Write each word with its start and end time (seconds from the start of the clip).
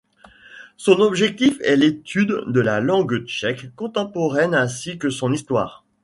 Son 0.77 0.93
objectif 0.99 1.59
est 1.63 1.75
l'étude 1.75 2.45
de 2.47 2.59
la 2.59 2.79
langue 2.79 3.23
tchèque 3.27 3.69
contemporaine 3.75 4.55
ainsi 4.55 4.97
que 4.97 5.11
son 5.11 5.31
histoire. 5.31 5.85